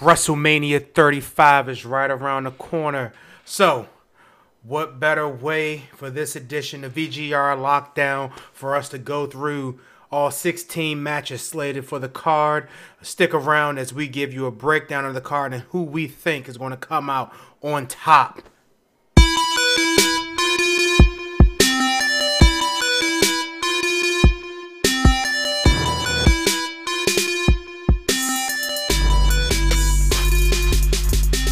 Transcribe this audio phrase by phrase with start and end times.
[0.00, 3.12] WrestleMania 35 is right around the corner.
[3.44, 3.86] So,
[4.62, 9.78] what better way for this edition of VGR Lockdown for us to go through
[10.10, 12.66] all 16 matches slated for the card?
[13.02, 16.48] Stick around as we give you a breakdown of the card and who we think
[16.48, 17.30] is going to come out
[17.60, 18.40] on top.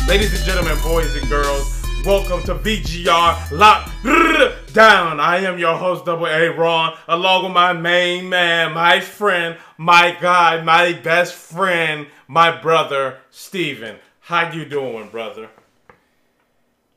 [0.08, 5.20] Ladies and gentlemen, boys and girls, welcome to VGR Lockdown.
[5.20, 10.16] I am your host, Double A Ron, along with my main man, my friend, my
[10.18, 13.96] guy, my best friend, my brother, Steven.
[14.20, 15.50] How you doing, brother?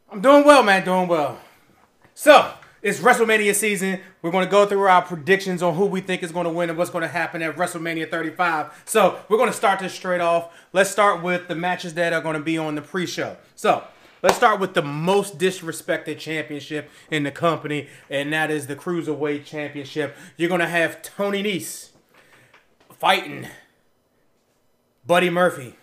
[0.09, 0.85] I'm doing well, man.
[0.85, 1.37] Doing well.
[2.13, 3.99] So it's WrestleMania season.
[4.21, 6.69] We're going to go through our predictions on who we think is going to win
[6.69, 8.83] and what's going to happen at WrestleMania 35.
[8.85, 10.51] So we're going to start this straight off.
[10.73, 13.37] Let's start with the matches that are going to be on the pre-show.
[13.55, 13.83] So
[14.23, 19.45] let's start with the most disrespected championship in the company, and that is the Cruiserweight
[19.45, 20.15] Championship.
[20.37, 21.89] You're going to have Tony Nese
[22.91, 23.47] fighting
[25.05, 25.75] Buddy Murphy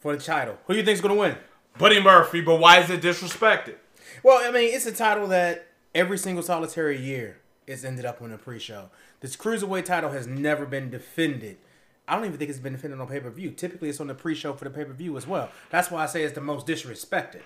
[0.00, 0.56] for the title.
[0.66, 1.36] Who do you think is going to win?
[1.76, 3.76] Buddy Murphy, but why is it disrespected?
[4.22, 8.32] Well, I mean, it's a title that every single solitary year it's ended up on
[8.32, 8.90] a pre-show.
[9.20, 11.58] This cruiserweight title has never been defended.
[12.06, 13.50] I don't even think it's been defended on pay per view.
[13.50, 15.50] Typically, it's on the pre-show for the pay per view as well.
[15.70, 17.42] That's why I say it's the most disrespected.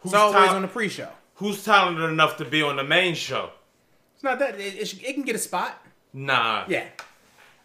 [0.00, 1.10] Who's it's always tal- on the pre-show.
[1.36, 3.50] Who's talented enough to be on the main show?
[4.14, 5.84] It's not that it, it, it can get a spot.
[6.14, 6.64] Nah.
[6.68, 6.86] Yeah,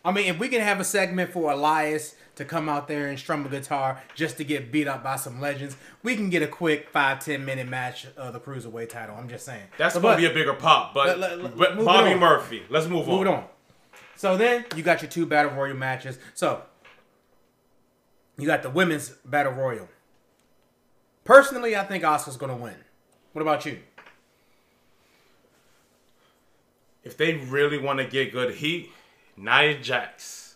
[0.06, 3.20] I mean, if we can have a segment for Elias to come out there and
[3.20, 6.48] strum a guitar just to get beat up by some legends, we can get a
[6.48, 9.16] quick five ten minute match of the cruiserweight title.
[9.18, 9.64] I'm just saying.
[9.78, 12.20] That's But- gonna be a bigger pop, but, Let- let- but Bobby on.
[12.20, 12.64] Murphy.
[12.70, 13.28] Let's move, Move on.
[13.28, 13.46] it on.
[14.16, 16.18] So then you got your two battle royal matches.
[16.34, 16.62] So
[18.38, 19.90] you got the women's battle royal.
[21.26, 22.76] Personally, I think Asuka's gonna win.
[23.34, 23.80] What about you?
[27.04, 28.92] If they really want to get good heat,
[29.40, 30.56] Nia Jax.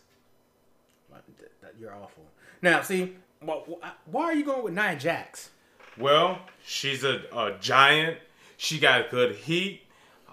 [1.80, 2.24] You're awful.
[2.62, 5.50] Now, see, wh- wh- why are you going with Nia Jax?
[5.98, 8.18] Well, she's a, a giant.
[8.58, 9.82] She got good heat.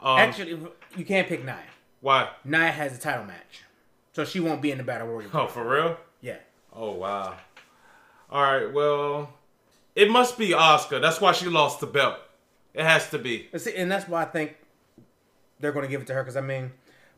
[0.02, 0.58] Um, Actually,
[0.96, 1.58] you can't pick Nia.
[2.00, 2.28] why?
[2.44, 3.62] Nia has a title match,
[4.12, 5.30] so she won't be in the battle royal.
[5.32, 5.96] Oh, for real?
[6.20, 6.36] Yeah.
[6.74, 7.36] Oh, wow.
[8.30, 9.32] All right, well,
[9.96, 11.00] it must be Asuka.
[11.00, 12.18] That's why she lost the belt.
[12.74, 13.48] It has to be.
[13.52, 14.56] And see, and that's why I think
[15.58, 16.70] they're going to give it to her because I mean,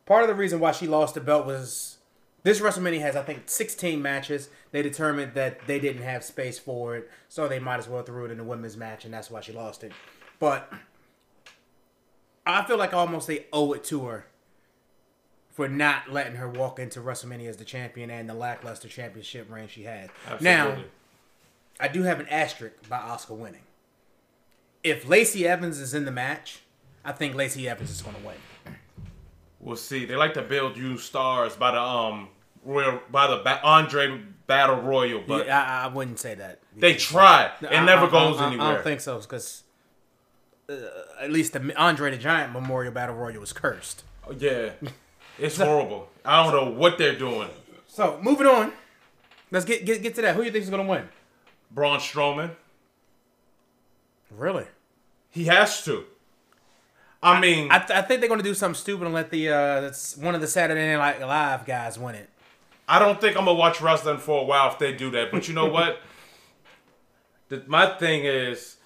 [0.07, 1.99] part of the reason why she lost the belt was
[2.43, 4.49] this WrestleMania has I think 16 matches.
[4.71, 8.25] They determined that they didn't have space for it, so they might as well throw
[8.25, 9.93] it in the women's match, and that's why she lost it.
[10.39, 10.73] But
[12.45, 14.27] I feel like almost they owe it to her
[15.51, 19.69] for not letting her walk into WrestleMania as the champion and the lackluster championship reign
[19.69, 20.11] she had.
[20.41, 20.79] Now,
[21.79, 23.61] I do have an asterisk by Asuka winning.
[24.83, 26.61] If Lacey Evans is in the match,
[27.05, 28.37] I think Lacey Evans is going to win.
[29.63, 30.05] We'll see.
[30.05, 32.29] They like to build you stars by the um
[32.65, 36.61] Royal by the ba- Andre Battle Royal, but Yeah, I, I wouldn't say that.
[36.77, 37.51] they try.
[37.63, 38.67] It I- never I- goes anywhere.
[38.67, 39.63] I don't think so because
[40.69, 40.75] uh,
[41.21, 44.03] at least the Andre the Giant Memorial Battle Royal was cursed.
[44.29, 44.71] Oh, yeah,
[45.39, 46.09] it's horrible.
[46.25, 47.49] I don't know what they're doing.
[47.89, 48.73] So moving on,
[49.51, 50.35] let's get get, get to that.
[50.37, 51.09] Who do you think is going to win?
[51.73, 52.51] Braun Strowman,
[54.31, 54.67] Really?
[55.31, 56.05] he has to.
[57.23, 59.49] I mean, I, th- I think they're going to do something stupid and let the
[59.49, 62.29] uh, that's one of the Saturday Night Live guys win it.
[62.89, 65.31] I don't think I'm gonna watch wrestling for a while if they do that.
[65.31, 66.01] But you know what?
[67.49, 68.77] the, my thing is,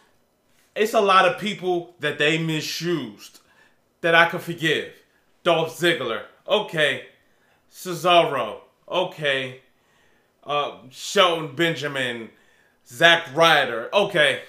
[0.74, 3.40] it's a lot of people that they misused
[4.02, 4.92] that I could forgive.
[5.42, 7.06] Dolph Ziggler, okay.
[7.72, 9.60] Cesaro, okay.
[10.44, 12.30] Uh, Shelton Benjamin,
[12.86, 14.42] Zack Ryder, okay.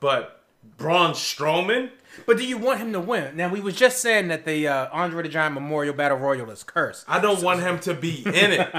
[0.00, 0.43] But
[0.76, 1.90] Braun Strowman,
[2.26, 3.36] But do you want him to win?
[3.36, 6.62] Now we was just saying that the uh, Andre the Giant Memorial Battle Royal is
[6.62, 7.04] cursed.
[7.08, 8.74] I don't want him to be in it.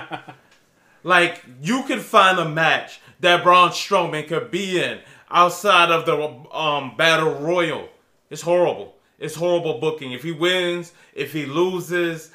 [1.03, 4.99] like you could find a match that Braun Strowman could be in
[5.29, 7.90] outside of the um, battle royal.
[8.29, 8.96] It's horrible.
[9.20, 10.11] It's horrible booking.
[10.11, 12.31] If he wins, if he loses,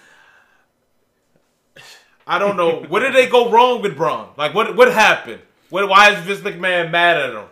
[2.27, 2.83] I don't know.
[2.89, 4.29] what did they go wrong with Braun?
[4.37, 5.43] Like what what happened?
[5.69, 7.47] What, why is Vince McMahon mad at him?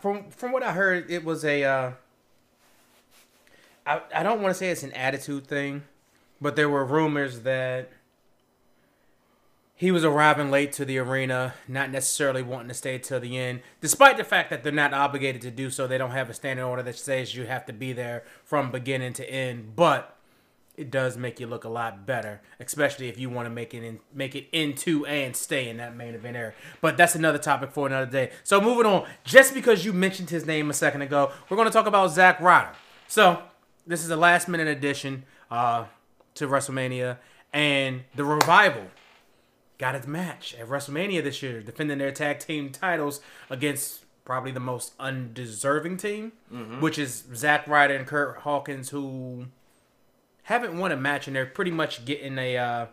[0.00, 1.64] From from what I heard, it was a.
[1.64, 1.92] Uh,
[3.86, 5.84] I I don't want to say it's an attitude thing,
[6.40, 7.90] but there were rumors that
[9.74, 13.60] he was arriving late to the arena, not necessarily wanting to stay till the end,
[13.80, 15.86] despite the fact that they're not obligated to do so.
[15.86, 19.14] They don't have a standing order that says you have to be there from beginning
[19.14, 19.74] to end.
[19.74, 20.16] But
[20.76, 23.84] it does make you look a lot better, especially if you want to make it
[23.84, 26.54] in, make it into and stay in that main event area.
[26.80, 28.30] But that's another topic for another day.
[28.42, 31.72] So moving on, just because you mentioned his name a second ago, we're going to
[31.72, 32.72] talk about Zack Ryder.
[33.06, 33.42] So
[33.86, 35.84] this is a last minute addition uh,
[36.34, 37.18] to WrestleMania,
[37.52, 38.86] and the revival
[39.78, 43.20] got its match at WrestleMania this year, defending their tag team titles
[43.50, 46.32] against probably the most undeserving team,
[46.80, 49.46] which is Zack Ryder and Kurt Hawkins, who
[50.44, 52.86] haven't won a match, and they're pretty much getting a uh,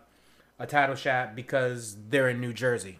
[0.59, 2.99] a title shot because they're in New Jersey.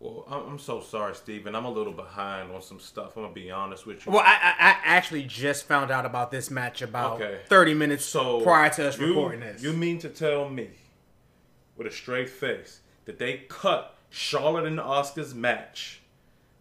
[0.00, 1.54] Well, I'm so sorry, Steven.
[1.54, 3.16] I'm a little behind on some stuff.
[3.16, 4.12] I'm gonna be honest with you.
[4.12, 7.40] Well, I, I, I actually just found out about this match about Okay.
[7.46, 9.62] 30 minutes so prior to us you, recording this.
[9.62, 10.70] You mean to tell me,
[11.76, 16.02] with a straight face, that they cut Charlotte and Asuka's match,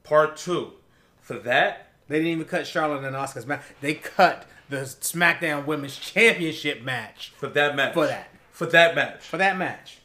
[0.04, 0.74] part two,
[1.20, 1.88] for that?
[2.08, 3.64] They didn't even cut Charlotte and Asuka's match.
[3.82, 7.94] They cut the SmackDown Women's Championship match For that match?
[7.94, 8.30] For that.
[8.52, 9.24] For that match?
[9.24, 10.00] for that match.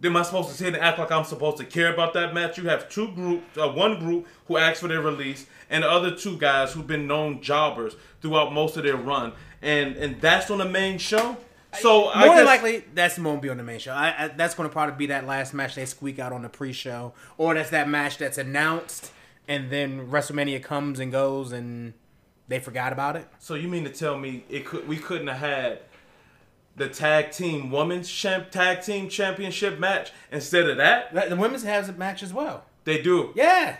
[0.00, 2.34] Then Am I supposed to sit and act like I'm supposed to care about that
[2.34, 2.58] match?
[2.58, 6.14] You have two groups, uh, one group who asked for their release, and the other
[6.14, 9.32] two guys who've been known jobbers throughout most of their run,
[9.62, 11.36] and and that's on the main show.
[11.80, 13.92] So I More than likely, that's won't be on the main show.
[13.92, 16.48] I, I, that's going to probably be that last match they squeak out on the
[16.48, 19.10] pre-show, or that's that match that's announced,
[19.48, 21.94] and then WrestleMania comes and goes, and
[22.48, 23.26] they forgot about it.
[23.38, 25.78] So you mean to tell me it could we couldn't have had
[26.76, 31.28] the tag team women's champ tag team championship match instead of that?
[31.30, 32.64] The women's has a match as well.
[32.84, 33.32] They do.
[33.34, 33.76] Yeah,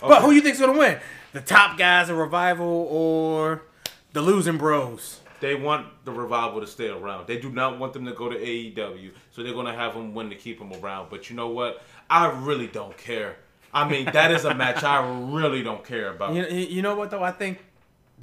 [0.00, 0.20] but Okay.
[0.26, 0.98] who you think's going to win?
[1.32, 3.62] The top guys, a revival, or
[4.12, 5.20] the losing bros?
[5.40, 7.26] They want the revival to stay around.
[7.26, 10.30] They do not want them to go to AEW, so they're gonna have them win
[10.30, 11.08] to keep them around.
[11.10, 11.82] But you know what?
[12.08, 13.36] I really don't care.
[13.76, 16.34] I mean, that is a match I really don't care about.
[16.34, 17.22] You, you know what though?
[17.22, 17.62] I think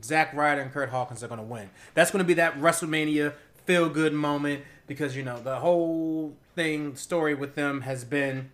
[0.03, 1.69] Zack Ryder and Kurt Hawkins are going to win.
[1.93, 3.33] That's going to be that WrestleMania
[3.65, 8.49] feel good moment because you know the whole thing story with them has been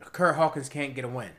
[0.00, 1.30] Kurt Hawkins can't get a win.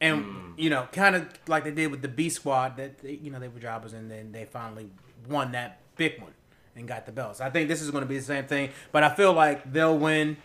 [0.00, 0.52] And hmm.
[0.56, 3.38] you know, kind of like they did with the B Squad, that they, you know
[3.38, 4.90] they were jobbers, and then they finally
[5.28, 6.32] won that big one
[6.74, 7.40] and got the belts.
[7.42, 9.98] I think this is going to be the same thing, but I feel like they'll
[9.98, 10.38] win,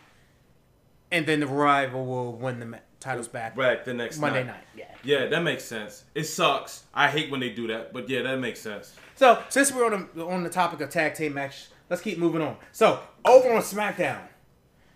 [1.12, 4.48] and then the rival will win the titles back Right, the next Monday night.
[4.54, 4.64] night.
[4.76, 4.86] Yeah.
[5.04, 6.04] Yeah, that makes sense.
[6.16, 6.84] It sucks.
[6.94, 8.94] I hate when they do that, but yeah, that makes sense.
[9.16, 12.42] So since we're on the on the topic of tag team match, let's keep moving
[12.42, 12.58] on.
[12.72, 14.22] So over on SmackDown,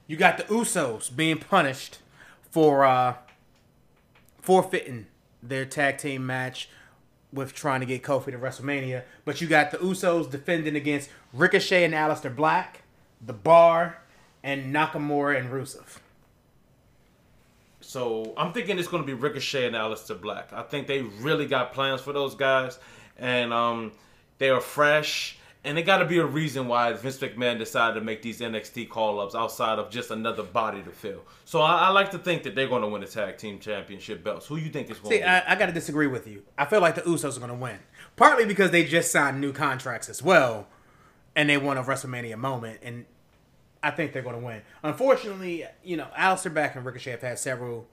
[0.07, 1.99] you got the Usos being punished
[2.49, 3.15] for uh,
[4.41, 5.07] forfeiting
[5.41, 6.69] their tag team match
[7.31, 9.03] with trying to get Kofi to WrestleMania.
[9.23, 12.81] But you got the Usos defending against Ricochet and Aleister Black,
[13.25, 14.00] The Bar,
[14.43, 15.99] and Nakamura and Rusev.
[17.81, 20.53] So I'm thinking it's going to be Ricochet and Aleister Black.
[20.53, 22.79] I think they really got plans for those guys,
[23.17, 23.91] and um,
[24.37, 25.37] they are fresh.
[25.63, 28.89] And it got to be a reason why Vince McMahon decided to make these NXT
[28.89, 31.21] call-ups outside of just another body to fill.
[31.45, 34.23] So I, I like to think that they're going to win the tag team championship
[34.23, 34.47] belts.
[34.47, 35.29] Who do you think is going See, to?
[35.29, 36.41] I, I got to disagree with you.
[36.57, 37.77] I feel like the Usos are going to win.
[38.15, 40.65] Partly because they just signed new contracts as well,
[41.35, 43.05] and they won a WrestleMania moment, and
[43.83, 44.61] I think they're going to win.
[44.83, 47.87] Unfortunately, you know, Aleister Black and Ricochet have had several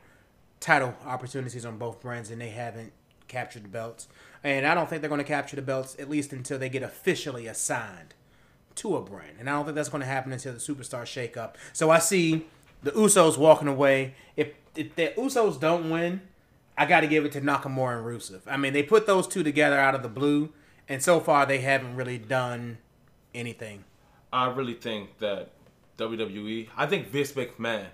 [0.60, 2.92] title opportunities on both brands, and they haven't
[3.26, 4.08] captured the belts.
[4.44, 6.82] And I don't think they're going to capture the belts at least until they get
[6.82, 8.14] officially assigned
[8.76, 9.36] to a brand.
[9.40, 11.54] And I don't think that's going to happen until the superstar shakeup.
[11.72, 12.46] So I see
[12.82, 14.14] the Usos walking away.
[14.36, 16.20] If if the Usos don't win,
[16.76, 18.42] I got to give it to Nakamura and Rusev.
[18.46, 20.52] I mean, they put those two together out of the blue,
[20.88, 22.78] and so far they haven't really done
[23.34, 23.84] anything.
[24.32, 25.50] I really think that
[25.98, 27.86] WWE, I think Vince McMahon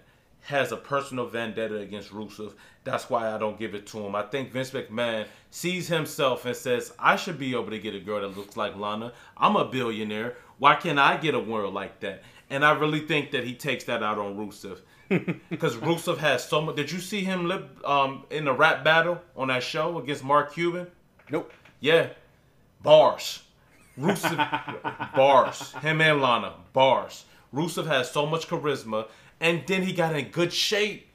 [0.42, 2.52] has a personal vendetta against Rusev.
[2.84, 4.14] That's why I don't give it to him.
[4.14, 8.00] I think Vince McMahon sees himself and says, I should be able to get a
[8.00, 9.12] girl that looks like Lana.
[9.38, 10.37] I'm a billionaire.
[10.58, 12.23] Why can't I get a world like that?
[12.50, 14.80] And I really think that he takes that out on Rusev.
[15.50, 16.76] Because Rusev has so much.
[16.76, 20.52] Did you see him lip, um, in the rap battle on that show against Mark
[20.54, 20.87] Cuban?
[21.30, 21.52] Nope.
[21.80, 22.08] Yeah,
[22.82, 23.42] bars.
[23.99, 25.73] Rusev bars.
[25.75, 27.25] Him and Lana bars.
[27.54, 29.06] Rusev has so much charisma,
[29.40, 31.06] and then he got in good shape.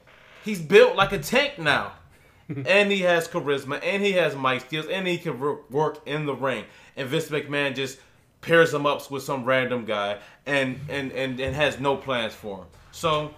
[0.44, 1.92] He's built like a tank now,
[2.48, 6.26] and he has charisma, and he has mic skills, and he can wor- work in
[6.26, 6.64] the ring.
[6.96, 7.98] And Vince McMahon just
[8.40, 12.58] pairs him up with some random guy, and and and, and has no plans for
[12.58, 12.66] him.
[12.92, 13.34] So.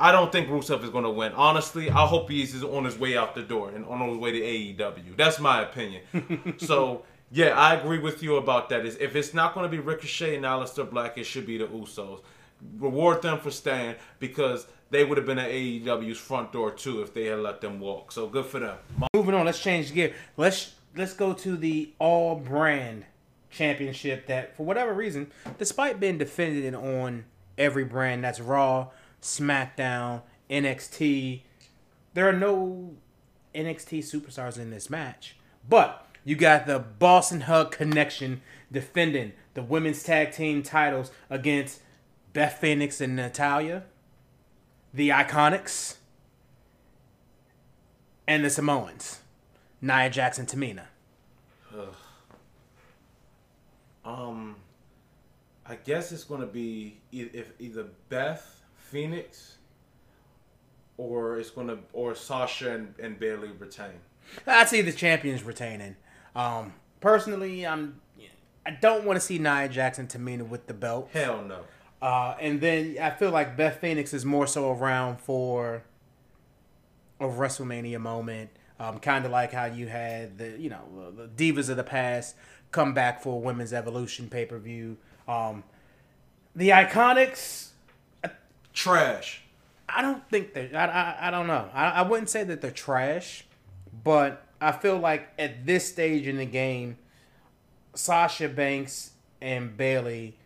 [0.00, 1.30] I don't think Rusev is going to win.
[1.34, 4.40] Honestly, I hope he's on his way out the door and on his way to
[4.40, 5.16] AEW.
[5.16, 6.02] That's my opinion.
[6.58, 8.84] so, yeah, I agree with you about that.
[8.86, 11.66] Is if it's not going to be Ricochet and Aleister Black, it should be the
[11.66, 12.20] Usos.
[12.78, 17.12] Reward them for staying because they would have been at AEW's front door too if
[17.12, 18.12] they had let them walk.
[18.12, 18.78] So good for them.
[19.14, 20.14] Moving on, let's change gear.
[20.36, 23.04] Let's let's go to the all brand
[23.50, 27.24] championship that, for whatever reason, despite being defended on
[27.56, 28.88] every brand that's Raw,
[29.22, 31.42] SmackDown, NXT,
[32.14, 32.94] there are no
[33.54, 35.36] NXT superstars in this match.
[35.68, 41.80] But you got the Boss 'n' Hug Connection defending the women's tag team titles against
[42.32, 43.84] Beth Phoenix and Natalya,
[44.92, 45.96] the Iconics,
[48.26, 49.20] and the Samoans,
[49.80, 50.86] Nia Jackson, Tamina.
[54.04, 54.56] Um,
[55.66, 59.56] I guess it's gonna be e- if either Beth Phoenix
[60.96, 64.00] or it's gonna or Sasha and, and Bayley retain.
[64.46, 65.96] I see the champions retaining.
[66.34, 68.00] Um, personally, I'm
[68.66, 71.10] I don't want to see Nia Jackson, Tamina with the belt.
[71.12, 71.60] Hell no.
[72.00, 75.82] Uh, and then I feel like Beth Phoenix is more so around for
[77.20, 81.68] a WrestleMania moment, um, kind of like how you had the you know the divas
[81.68, 82.36] of the past
[82.70, 84.96] come back for a Women's Evolution pay per view.
[85.28, 85.64] Um,
[86.54, 87.68] the Iconics,
[88.72, 89.42] Trash.
[89.88, 90.74] I don't think they.
[90.74, 91.68] I, I, I don't know.
[91.72, 93.44] I, I wouldn't say that they're trash,
[94.02, 96.98] but I feel like at this stage in the game,
[97.94, 100.36] Sasha Banks and Bayley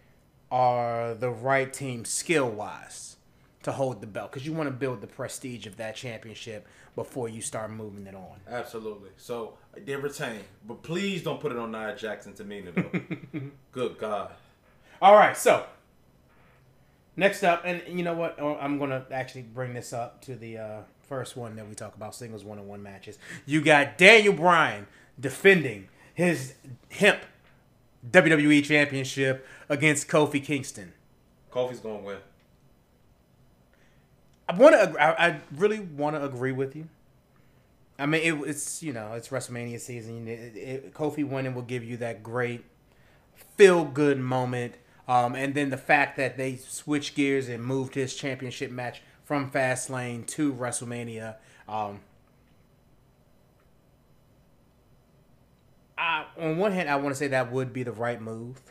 [0.51, 3.17] are the right team skill wise
[3.63, 7.29] to hold the belt because you want to build the prestige of that championship before
[7.29, 8.41] you start moving it on.
[8.49, 9.11] Absolutely.
[9.17, 13.41] So they retain, but please don't put it on Nia Jackson to Tamina though.
[13.73, 14.33] Good God.
[15.01, 15.65] All right, so
[17.17, 18.37] next up, and you know what?
[18.41, 21.95] Oh, I'm gonna actually bring this up to the uh, first one that we talk
[21.97, 23.19] about singles one on one matches.
[23.47, 24.87] You got Daniel Bryan
[25.19, 26.55] defending his
[26.91, 27.21] hemp
[28.09, 30.93] WWE Championship against Kofi Kingston.
[31.51, 32.19] Kofi's gonna win.
[34.49, 35.03] I want to.
[35.03, 36.89] I, I really want to agree with you.
[37.99, 40.29] I mean, it, it's you know it's WrestleMania season.
[40.29, 42.65] It, it, Kofi winning will give you that great
[43.57, 44.75] feel good moment,
[45.07, 49.51] um, and then the fact that they switched gears and moved his championship match from
[49.51, 51.35] Fastlane to WrestleMania.
[51.69, 52.01] Um,
[55.99, 58.63] I, on one hand, I want to say that would be the right move.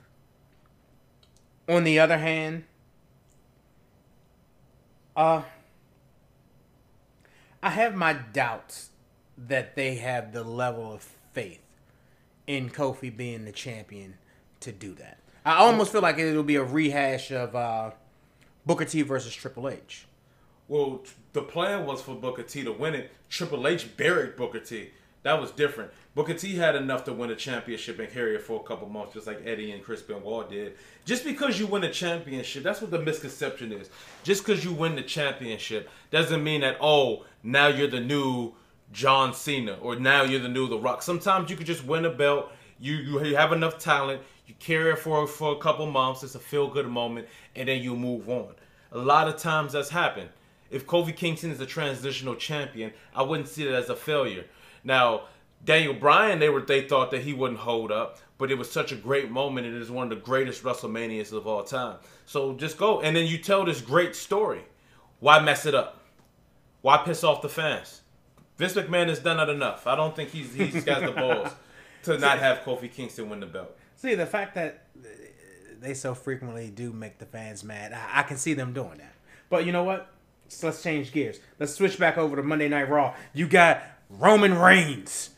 [1.70, 2.64] On the other hand,
[5.16, 5.44] uh,
[7.62, 8.90] I have my doubts
[9.38, 11.62] that they have the level of faith
[12.48, 14.16] in Kofi being the champion
[14.62, 15.20] to do that.
[15.46, 17.92] I almost feel like it'll be a rehash of uh,
[18.66, 20.08] Booker T versus Triple H.
[20.68, 23.12] Well, the plan was for Booker T to win it.
[23.30, 24.90] Triple H buried Booker T.
[25.24, 25.92] That was different.
[26.16, 29.14] Booker T had enough to win a championship and carry it for a couple months,
[29.14, 30.76] just like Eddie and Chris Benoit did.
[31.06, 33.90] Just because you win a championship, that's what the misconception is.
[34.24, 38.54] Just because you win the championship doesn't mean that oh now you're the new
[38.92, 41.02] John Cena or now you're the new The Rock.
[41.02, 42.52] Sometimes you could just win a belt.
[42.80, 44.22] You you have enough talent.
[44.48, 46.24] You carry it for for a couple months.
[46.24, 48.54] It's a feel good moment, and then you move on.
[48.94, 50.30] A lot of times that's happened.
[50.70, 54.46] If Kofi Kingston is a transitional champion, I wouldn't see it as a failure.
[54.84, 55.24] Now,
[55.64, 58.92] Daniel Bryan, they were they thought that he wouldn't hold up, but it was such
[58.92, 59.68] a great moment.
[59.68, 61.98] And it is one of the greatest WrestleManias of all time.
[62.26, 64.62] So just go, and then you tell this great story.
[65.20, 66.00] Why mess it up?
[66.82, 68.02] Why piss off the fans?
[68.58, 69.88] Vince McMahon has done that enough.
[69.88, 71.52] I don't think he's he's got the balls
[72.04, 73.76] to not have Kofi Kingston win the belt.
[73.96, 74.86] See, the fact that
[75.80, 79.14] they so frequently do make the fans mad, I, I can see them doing that.
[79.50, 80.10] But you know what?
[80.50, 81.40] So let's change gears.
[81.60, 83.16] Let's switch back over to Monday Night Raw.
[83.34, 85.32] You got Roman Reigns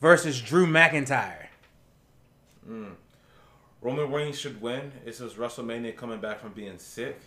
[0.00, 1.46] versus Drew McIntyre.
[3.80, 4.92] Roman Reigns should win.
[5.04, 7.20] It's his WrestleMania coming back from being sick.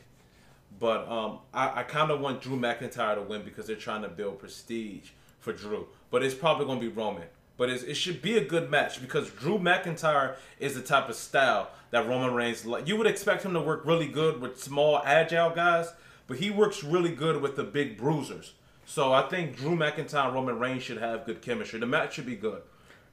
[0.79, 4.09] But um, I, I kind of want Drew McIntyre to win because they're trying to
[4.09, 5.87] build prestige for Drew.
[6.09, 7.27] But it's probably going to be Roman.
[7.57, 11.69] But it should be a good match because Drew McIntyre is the type of style
[11.89, 12.65] that Roman Reigns.
[12.85, 15.87] You would expect him to work really good with small, agile guys,
[16.27, 18.53] but he works really good with the big bruisers.
[18.85, 21.79] So I think Drew McIntyre and Roman Reigns should have good chemistry.
[21.79, 22.61] The match should be good.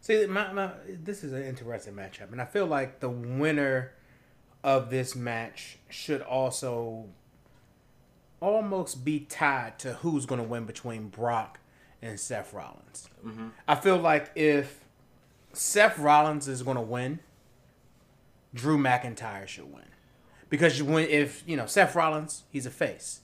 [0.00, 3.92] See, my, my, this is an interesting matchup, and I feel like the winner
[4.62, 7.06] of this match should also
[8.40, 11.58] almost be tied to who's going to win between Brock
[12.02, 13.08] and Seth Rollins.
[13.24, 13.48] Mm-hmm.
[13.66, 14.84] I feel like if
[15.54, 17.20] Seth Rollins is going to win,
[18.52, 19.93] Drew McIntyre should win
[20.54, 23.22] because you win if you know Seth Rollins, he's a face.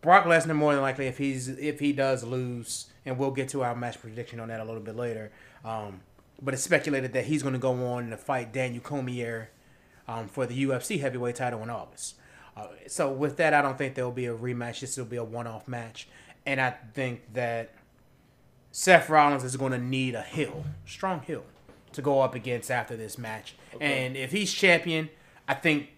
[0.00, 3.64] Brock Lesnar more than likely if he's if he does lose, and we'll get to
[3.64, 5.32] our match prediction on that a little bit later.
[5.64, 6.02] Um,
[6.40, 9.50] but it's speculated that he's going to go on to fight Daniel Cormier
[10.06, 12.14] um, for the UFC heavyweight title in August.
[12.56, 14.78] Uh, so with that, I don't think there will be a rematch.
[14.78, 16.06] This will be a one-off match,
[16.46, 17.74] and I think that
[18.70, 21.42] Seth Rollins is going to need a heel, strong heel,
[21.90, 23.56] to go up against after this match.
[23.80, 25.10] And if he's champion,
[25.48, 25.88] I think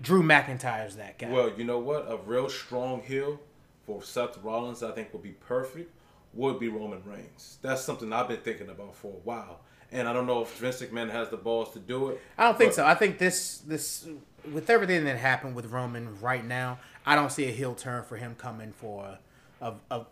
[0.00, 1.30] Drew McIntyre's that guy.
[1.30, 2.10] Well, you know what?
[2.10, 3.40] A real strong heel
[3.86, 5.92] for Seth Rollins, I think, would be perfect.
[6.34, 7.58] Would be Roman Reigns.
[7.62, 9.60] That's something I've been thinking about for a while,
[9.90, 12.20] and I don't know if Vince McMahon has the balls to do it.
[12.36, 12.84] I don't think so.
[12.84, 14.06] I think this this
[14.52, 18.18] with everything that happened with Roman right now, I don't see a heel turn for
[18.18, 19.18] him coming for
[19.62, 20.06] a, a, a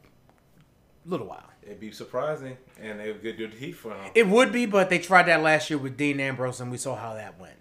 [1.05, 1.50] little while.
[1.62, 4.11] It'd be surprising, and it would get good heat for him.
[4.14, 6.97] It would be, but they tried that last year with Dean Ambrose, and we saw
[6.97, 7.57] how that went.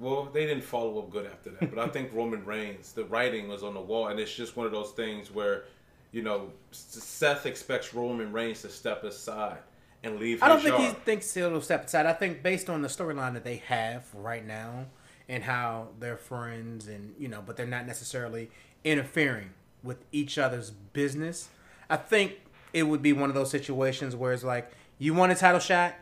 [0.00, 3.48] Well, they didn't follow up good after that, but I think Roman Reigns, the writing
[3.48, 5.64] was on the wall, and it's just one of those things where,
[6.10, 9.58] you know, Seth expects Roman Reigns to step aside
[10.02, 10.42] and leave.
[10.42, 12.06] I don't think he thinks he'll step aside.
[12.06, 14.86] I think based on the storyline that they have right now
[15.28, 18.50] and how they're friends and you know, but they're not necessarily
[18.84, 19.50] interfering
[19.82, 21.50] with each other's business.
[21.90, 22.40] I think
[22.72, 25.94] it would be one of those situations where it's like, you want a title shot,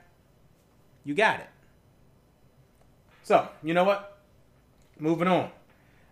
[1.04, 1.48] you got it.
[3.28, 4.16] So you know what?
[4.98, 5.50] Moving on.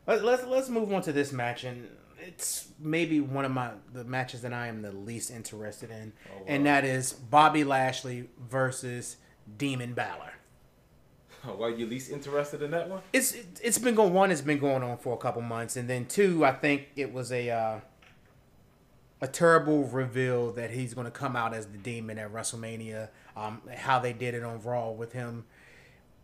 [0.07, 4.05] Let, let's let's move on to this match, and it's maybe one of my the
[4.05, 6.13] matches that I am the least interested in,
[6.47, 9.17] and that is Bobby Lashley versus
[9.57, 10.35] Demon Balor.
[11.43, 13.01] Why are you least interested in that one?
[13.15, 14.31] It's it's been going one.
[14.31, 16.45] It's been going on for a couple months, and then two.
[16.45, 17.81] I think it was a uh,
[19.23, 23.09] a terrible reveal that he's going to come out as the Demon at WrestleMania.
[23.35, 25.47] Um, how they did it on Raw with him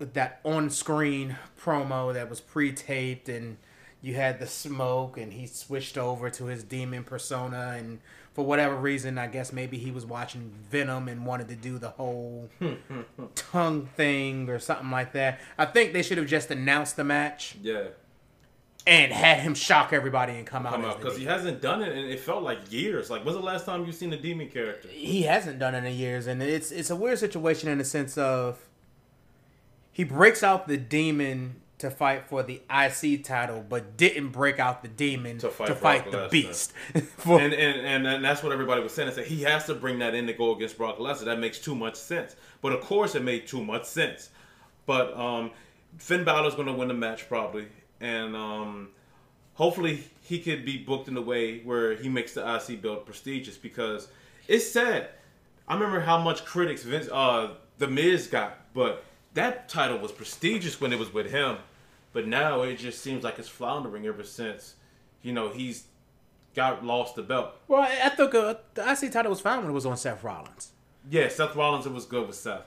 [0.04, 3.56] that on screen promo that was pre taped and
[4.00, 8.00] you had the smoke and he switched over to his demon persona and
[8.34, 11.90] for whatever reason I guess maybe he was watching Venom and wanted to do the
[11.90, 12.48] whole
[13.34, 15.40] tongue thing or something like that.
[15.58, 17.84] I think they should have just announced the match Yeah,
[18.86, 20.72] and had him shock everybody and come out.
[20.72, 23.10] come out because he hasn't done it, and it felt like years.
[23.10, 24.88] Like, when's the last time you've seen a demon character?
[24.88, 28.16] he hasn't done it in years and it's it's a weird situation in the sense
[28.18, 28.58] of
[29.92, 34.82] he breaks out the demon to fight for the IC title, but didn't break out
[34.82, 36.30] the demon to To fight, fight the Lesnar.
[36.30, 36.72] beast.
[37.16, 39.08] For- and, and, and and that's what everybody was saying.
[39.08, 41.24] Is that he has to bring that in to go against Brock Lesnar.
[41.24, 42.36] That makes too much sense.
[42.60, 44.30] But of course, it made too much sense.
[44.86, 45.50] But um,
[45.98, 47.66] Finn Balor's going to win the match probably,
[48.00, 48.88] and um,
[49.54, 53.56] hopefully he could be booked in a way where he makes the IC belt prestigious.
[53.56, 54.06] Because
[54.46, 55.08] it's sad.
[55.66, 60.80] I remember how much critics Vince, uh, the Miz got, but that title was prestigious
[60.80, 61.58] when it was with him.
[62.12, 64.74] But now it just seems like it's floundering ever since,
[65.22, 65.84] you know, he's
[66.54, 67.54] got lost the belt.
[67.68, 70.72] well, I, think uh, the IC title was fine when it was on Seth Rollins.
[71.10, 72.62] Yeah, Seth Rollins it was good with Seth,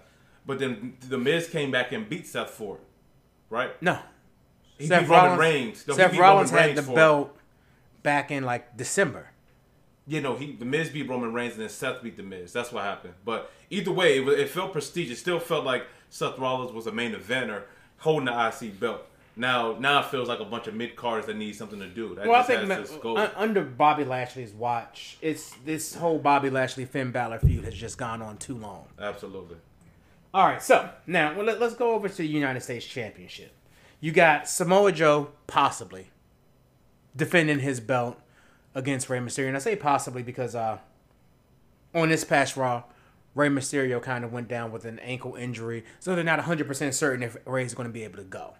[0.46, 2.82] but then the Miz came back and beat Seth for it,
[3.52, 3.80] right?
[3.82, 4.00] No,
[4.80, 5.88] He Seth beat Roman Rollins, Reigns.
[5.88, 6.96] No, Seth Rollins had the it.
[6.96, 7.38] belt
[8.02, 9.30] back in like December.
[10.08, 12.52] You know, he the Miz beat Roman Reigns and then Seth beat the Miz.
[12.52, 13.14] That's what happened.
[13.24, 15.20] But either way, it, it felt prestigious.
[15.20, 17.64] It still felt like Seth Rollins was a main eventer
[17.98, 19.02] holding the IC belt.
[19.36, 22.16] Now, now it feels like a bunch of mid carders that need something to do.
[22.16, 26.86] That Well, I think ma- un- under Bobby Lashley's watch, it's this whole Bobby Lashley
[26.86, 28.86] Finn Balor feud has just gone on too long.
[28.98, 29.58] Absolutely.
[30.34, 33.52] All right, so now well, let, us go over to the United States Championship.
[34.00, 36.12] You got Samoa Joe possibly
[37.14, 38.18] defending his belt
[38.74, 40.78] against Rey Mysterio, and I say possibly because uh,
[41.94, 42.84] on this past Raw,
[43.36, 47.22] Rey Mysterio kind of went down with an ankle injury, so they're not 100% certain
[47.22, 48.56] if Rey's going to be able to go.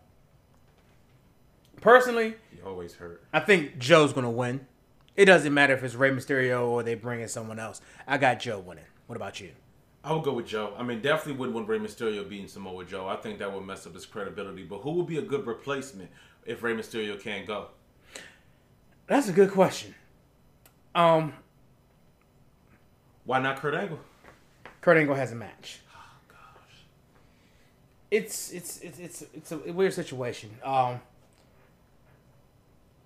[1.82, 3.24] Personally, He always hurt.
[3.34, 4.68] I think Joe's going to win.
[5.16, 7.80] It doesn't matter if it's Rey Mysterio or they bring in someone else.
[8.06, 8.84] I got Joe winning.
[9.08, 9.52] What about you?
[10.04, 10.74] I would go with Joe.
[10.78, 13.08] I mean, definitely wouldn't want Rey Mysterio beating Samoa Joe.
[13.08, 14.64] I think that would mess up his credibility.
[14.64, 16.10] But who would be a good replacement
[16.46, 17.70] if Rey Mysterio can't go?
[19.08, 19.96] That's a good question.
[20.94, 21.34] Um,
[23.24, 24.00] Why not Kurt Angle?
[24.86, 25.80] Kurt Angle has a match.
[28.12, 30.52] It's it's it's it's it's a weird situation.
[30.64, 31.00] Um,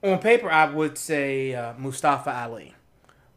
[0.04, 2.76] on paper, I would say uh, Mustafa Ali,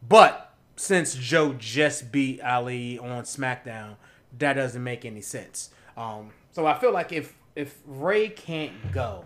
[0.07, 3.95] but since Joe just beat Ali on SmackDown,
[4.41, 5.71] that doesn't make any sense.
[5.97, 9.25] Um, so I feel like if if Rey can't go,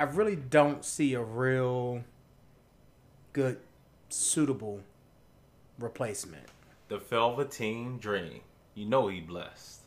[0.00, 2.02] I really don't see a real
[3.34, 3.58] good
[4.08, 4.80] suitable
[5.78, 6.46] replacement.
[6.88, 8.40] The Velveteen Dream.
[8.74, 9.80] You know he blessed.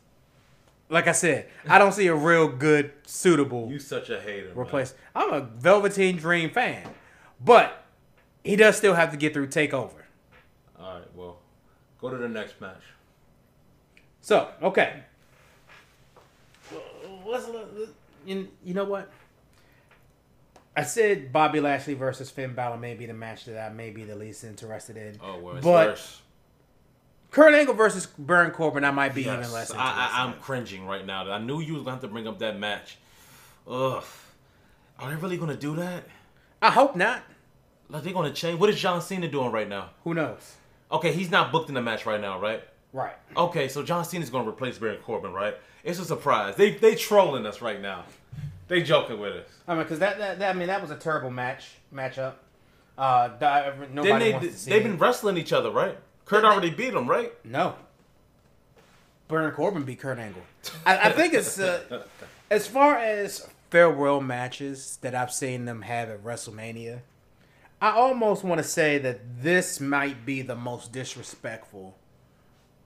[0.90, 4.48] Like I said, I don't see a real good suitable You such a hater.
[4.48, 4.56] man.
[4.58, 4.94] replace.
[5.14, 6.88] I'm a Velveteen Dream fan,
[7.44, 7.84] but
[8.42, 9.92] he does still have to get through Takeover.
[10.80, 11.38] All right, well,
[12.00, 12.80] go to the next match.
[14.22, 15.02] So okay,
[17.26, 17.90] let's, let's
[18.26, 19.10] you, you know what?
[20.76, 24.04] I said Bobby Lashley versus Finn Balor may be the match that I may be
[24.04, 25.18] the least interested in.
[25.22, 26.22] Oh, well, But- worse.
[27.30, 29.70] Kurt Angle versus Baron Corbin, I might be even less.
[29.70, 31.30] I, I, I'm cringing right now.
[31.30, 32.96] I knew you was gonna have to bring up that match.
[33.68, 34.02] Ugh.
[34.98, 36.04] Are they really gonna do that?
[36.62, 37.22] I hope not.
[37.90, 38.58] Like they're gonna change?
[38.58, 39.90] What is John Cena doing right now?
[40.04, 40.56] Who knows?
[40.90, 42.62] Okay, he's not booked in the match right now, right?
[42.92, 43.14] Right.
[43.36, 45.54] Okay, so John Cena's gonna replace Baron Corbin, right?
[45.84, 46.56] It's a surprise.
[46.56, 48.04] They they trolling us right now.
[48.68, 49.48] They joking with us.
[49.66, 52.34] I mean, because that, that, that I mean that was a terrible match matchup.
[52.96, 53.30] Uh,
[53.92, 54.84] nobody they wants to see they've it.
[54.84, 55.96] been wrestling each other, right?
[56.28, 57.32] Kurt already beat him, right?
[57.44, 57.74] No.
[59.28, 60.42] Baron Corbin beat Kurt Angle.
[60.86, 62.04] I, I think it's uh,
[62.50, 67.00] as far as farewell matches that I've seen them have at WrestleMania.
[67.80, 71.96] I almost want to say that this might be the most disrespectful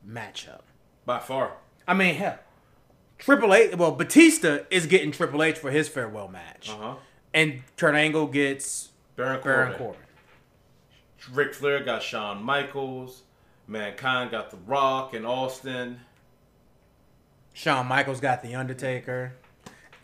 [0.09, 0.61] matchup.
[1.07, 1.53] By far.
[1.89, 2.39] I mean, hell,
[3.19, 3.75] Triple H.
[3.77, 6.95] Well, Batista is getting Triple H for his farewell match, Uh huh.
[7.35, 9.65] and Kurt Angle gets Baron Corbin.
[9.65, 10.01] Baron Corbin.
[11.33, 13.23] Ric Flair got Shawn Michaels.
[13.73, 16.01] Mankind got The Rock and Austin.
[17.55, 19.35] Shawn Michaels got the Undertaker,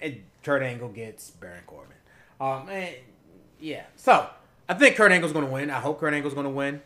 [0.00, 1.96] and Kurt Angle gets Baron Corbin.
[2.40, 2.94] Um, and
[3.60, 4.28] yeah, so
[4.68, 5.70] I think Kurt Angle's gonna win.
[5.70, 6.82] I hope Kurt Angle's gonna win.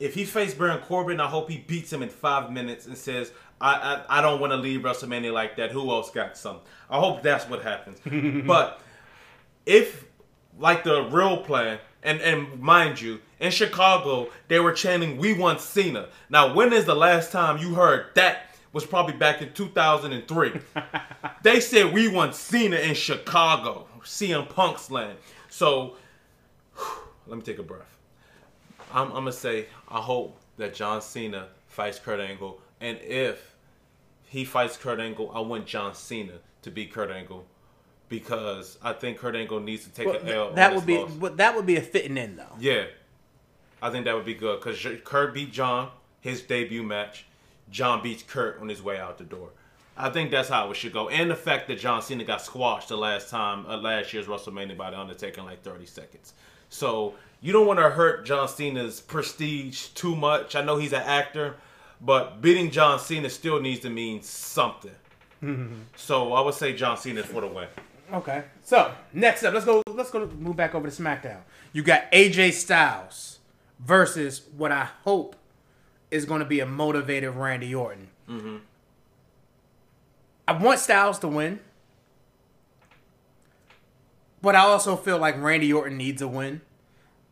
[0.00, 3.30] If he faced Baron Corbin, I hope he beats him in five minutes and says,
[3.60, 5.70] I, I, I don't want to leave WrestleMania like that.
[5.70, 6.58] Who else got some?
[6.90, 8.00] I hope that's what happens.
[8.46, 8.80] but
[9.64, 10.04] if,
[10.58, 15.60] like the real plan, and, and mind you, in Chicago, they were chanting, We want
[15.60, 16.08] Cena.
[16.30, 18.48] Now, when is the last time you heard that?
[18.72, 20.52] Was probably back in 2003.
[21.42, 25.18] they said, We want Cena in Chicago, CM Punk's land.
[25.50, 25.96] So,
[27.26, 27.96] let me take a breath.
[28.92, 33.54] I'm, I'm gonna say I hope that John Cena fights Kurt Angle, and if
[34.24, 37.44] he fights Kurt Angle, I want John Cena to beat Kurt Angle
[38.12, 40.52] because I think Kurt Angle needs to take Well, an L.
[40.52, 41.02] that would be,
[41.36, 42.56] that would be a fitting in though.
[42.60, 42.84] yeah.
[43.80, 47.24] I think that would be good because Kurt beat John his debut match.
[47.70, 49.48] John beats Kurt on his way out the door.
[49.96, 52.88] I think that's how it should go, and the fact that John Cena got squashed
[52.90, 56.32] the last time, uh, last year's WrestleMania by the Undertaker in like 30 seconds.
[56.68, 60.54] So you don't want to hurt John Cena's prestige too much.
[60.54, 61.56] I know he's an actor,
[62.00, 64.94] but beating John Cena still needs to mean something.
[65.96, 67.68] so I would say John Cena for the win.
[68.12, 68.44] Okay.
[68.62, 69.82] So next up, let's go.
[69.88, 70.26] Let's go.
[70.26, 71.40] Move back over to SmackDown.
[71.72, 73.38] You got AJ Styles
[73.78, 75.36] versus what I hope
[76.10, 78.08] is going to be a motivated Randy Orton.
[78.28, 78.56] Mm-hmm.
[80.46, 81.60] I want Styles to win,
[84.42, 86.60] but I also feel like Randy Orton needs a win.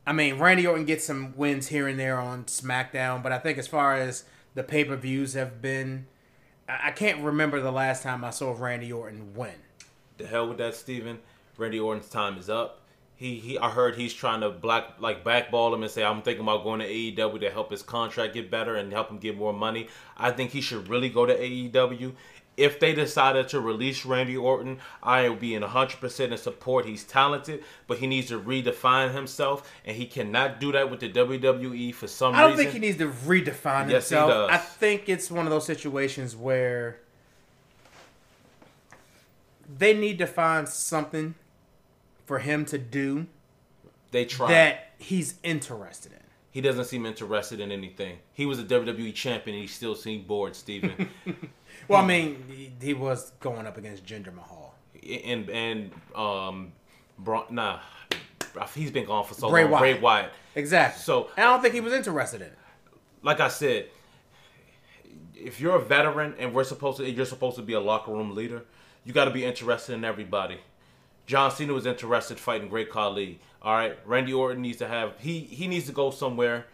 [0.06, 3.58] I mean, Randy Orton gets some wins here and there on SmackDown, but I think
[3.58, 6.06] as far as the pay per views have been,
[6.68, 9.56] I I can't remember the last time I saw Randy Orton win.
[10.20, 11.18] The hell with that, Steven.
[11.56, 12.80] Randy Orton's time is up.
[13.16, 16.42] He, he I heard he's trying to black like backball him and say I'm thinking
[16.42, 19.52] about going to AEW to help his contract get better and help him get more
[19.52, 19.88] money.
[20.16, 22.14] I think he should really go to AEW.
[22.56, 26.84] If they decided to release Randy Orton, I will be in 100% in support.
[26.84, 31.08] He's talented, but he needs to redefine himself, and he cannot do that with the
[31.10, 32.38] WWE for some reason.
[32.44, 32.64] I don't reason.
[32.72, 34.30] think he needs to redefine Yes, he himself.
[34.30, 34.50] does.
[34.50, 37.00] I think it's one of those situations where
[39.78, 41.34] they need to find something
[42.26, 43.26] for him to do
[44.10, 44.48] they try.
[44.50, 46.18] that he's interested in.
[46.52, 48.18] He doesn't seem interested in anything.
[48.32, 51.08] He was a WWE champion, and he still seemed bored, Steven.
[51.88, 54.74] Well, I mean, he, he was going up against Jinder Mahal.
[55.24, 56.72] and and um,
[57.18, 57.78] Bron- nah,
[58.74, 59.72] he's been gone for so Bray long.
[59.72, 59.80] Wyatt.
[59.82, 60.30] Bray Wyatt.
[60.54, 61.00] Exactly.
[61.02, 62.58] So- And I don't think he was interested in it.
[63.22, 63.86] Like I said,
[65.34, 68.34] if you're a veteran and we're supposed to, you're supposed to be a locker room
[68.34, 68.62] leader.
[69.10, 70.58] You got to be interested in everybody.
[71.26, 73.40] John Cena was interested fighting Great Khali.
[73.60, 76.66] All right, Randy Orton needs to have he he needs to go somewhere,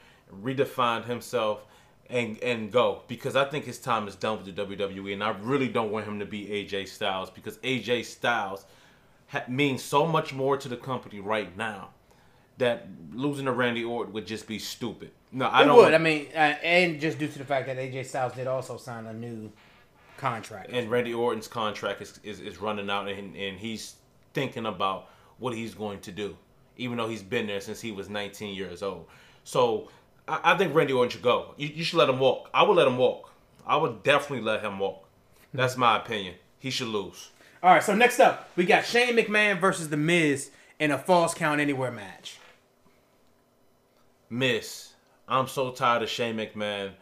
[0.42, 1.64] redefine himself,
[2.10, 5.30] and and go because I think his time is done with the WWE, and I
[5.30, 8.66] really don't want him to be AJ Styles because AJ Styles
[9.28, 11.88] ha- means so much more to the company right now
[12.58, 15.10] that losing to Randy Orton would just be stupid.
[15.32, 15.76] No, I It don't.
[15.78, 15.94] would.
[15.94, 19.06] I mean, uh, and just due to the fact that AJ Styles did also sign
[19.06, 19.50] a new
[20.16, 20.70] contract.
[20.72, 23.96] and Randy Orton's contract is, is, is running out, and, and he's
[24.34, 26.36] thinking about what he's going to do,
[26.76, 29.06] even though he's been there since he was 19 years old.
[29.44, 29.88] So
[30.28, 31.54] I, I think Randy Orton should go.
[31.56, 32.50] You, you should let him walk.
[32.52, 33.32] I would let him walk.
[33.66, 35.08] I would definitely let him walk.
[35.52, 36.34] That's my opinion.
[36.58, 37.30] He should lose.
[37.62, 41.34] All right, so next up, we got Shane McMahon versus The Miz in a Falls
[41.34, 42.38] Count Anywhere match.
[44.28, 44.92] Miss,
[45.28, 46.92] I'm so tired of Shane McMahon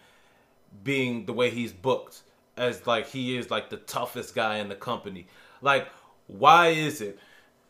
[0.83, 2.23] being the way he's booked
[2.57, 5.27] as like he is like the toughest guy in the company.
[5.61, 5.89] Like,
[6.27, 7.19] why is it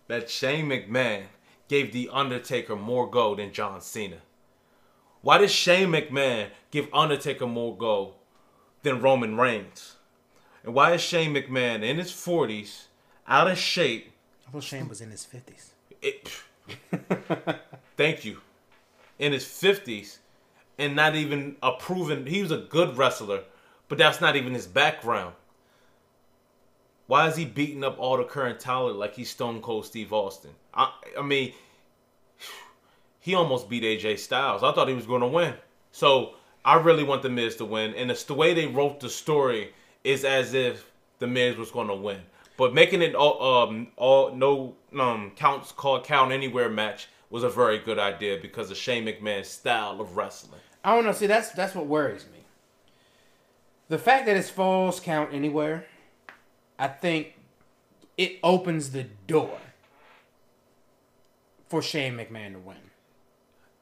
[0.08, 1.24] that Shane McMahon
[1.68, 4.18] gave The Undertaker more gold than John Cena?
[5.22, 8.14] Why did Shane McMahon give Undertaker more go
[8.82, 9.96] than Roman Reigns?
[10.62, 12.86] And why is Shane McMahon in his 40s,
[13.26, 14.12] out of shape?
[14.46, 15.70] I thought Shane was in his 50s.
[16.02, 16.30] It,
[17.96, 18.40] thank you.
[19.18, 20.18] In his 50s,
[20.78, 23.44] and not even a proven, he was a good wrestler,
[23.94, 25.36] but that's not even his background.
[27.06, 30.50] Why is he beating up all the current talent like he's Stone Cold Steve Austin?
[30.74, 31.52] I, I mean,
[33.20, 34.64] he almost beat AJ Styles.
[34.64, 35.54] I thought he was going to win.
[35.92, 39.08] So I really want the Miz to win, and it's the way they wrote the
[39.08, 42.18] story is as if the Miz was going to win.
[42.56, 47.48] But making it all, um, all no um counts called count anywhere match was a
[47.48, 50.60] very good idea because of Shane McMahon's style of wrestling.
[50.82, 51.12] I don't know.
[51.12, 52.43] See, that's that's what worries me.
[53.88, 55.86] The fact that it's falls count anywhere,
[56.78, 57.34] I think
[58.16, 59.58] it opens the door
[61.68, 62.76] for Shane McMahon to win.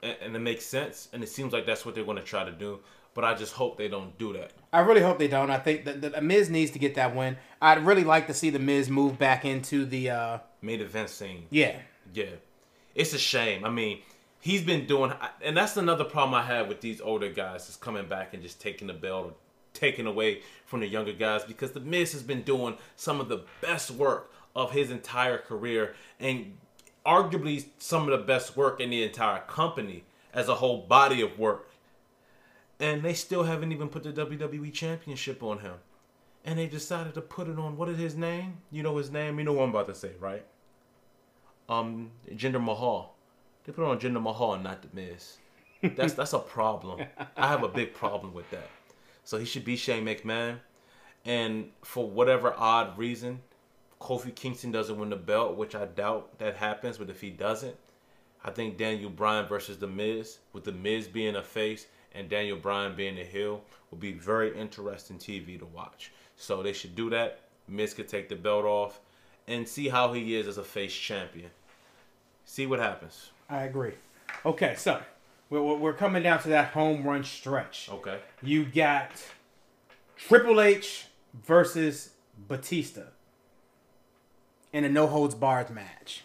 [0.03, 2.45] And, and it makes sense, and it seems like that's what they're going to try
[2.45, 2.81] to do.
[3.15, 4.53] But I just hope they don't do that.
[4.73, 5.51] I really hope they don't.
[5.51, 7.37] I think that the Miz needs to get that win.
[7.61, 11.47] I'd really like to see the Miz move back into the uh Main event scene.
[11.51, 11.77] yeah.
[12.15, 12.25] Yeah,
[12.95, 13.65] it's a shame.
[13.65, 14.01] I mean,
[14.41, 18.09] he's been doing, and that's another problem I have with these older guys is coming
[18.09, 19.35] back and just taking the belt or
[19.74, 23.44] taking away from the younger guys because the Miz has been doing some of the
[23.61, 26.56] best work of his entire career and
[27.06, 31.38] arguably some of the best work in the entire company as a whole body of
[31.38, 31.68] work.
[32.80, 35.74] And they still haven't even put the WWE Championship on him.
[36.44, 38.58] And they decided to put it on what is his name?
[38.70, 39.38] You know his name?
[39.38, 40.44] You know what I'm about to say, right?
[41.68, 43.14] um Jinder Mahal.
[43.64, 45.38] They put it on Jinder Mahal and not the Miz.
[45.96, 47.00] That's that's a problem.
[47.37, 48.68] I have a big problem with that.
[49.24, 50.58] So he should be Shane McMahon.
[51.24, 53.40] And for whatever odd reason,
[54.00, 56.98] Kofi Kingston doesn't win the belt, which I doubt that happens.
[56.98, 57.76] But if he doesn't,
[58.44, 62.58] I think Daniel Bryan versus the Miz, with the Miz being a face and Daniel
[62.58, 66.12] Bryan being a heel, will be very interesting TV to watch.
[66.37, 67.40] So they should do that.
[67.68, 69.00] Miz could take the belt off
[69.46, 71.50] and see how he is as a face champion.
[72.44, 73.30] See what happens.
[73.48, 73.92] I agree.
[74.44, 75.00] Okay, so
[75.61, 77.88] we're, we're- coming down to that home run stretch.
[77.93, 78.19] Okay.
[78.43, 79.11] You got
[80.17, 81.07] Triple H
[81.47, 82.11] versus
[82.49, 83.03] Batista
[84.73, 86.25] in a no holds barred match.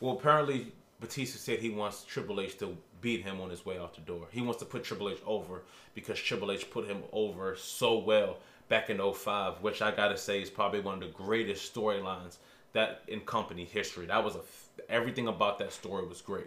[0.00, 3.94] Well, apparently Batista said he wants Triple H to beat him on his way out
[3.94, 4.26] the door.
[4.30, 5.62] He wants to put Triple H over
[5.94, 10.40] because Triple H put him over so well back in 05, which I gotta say
[10.40, 12.36] is probably one of the greatest storylines
[12.72, 14.06] that in company history.
[14.06, 14.40] That was a
[14.88, 16.46] everything about that story was great.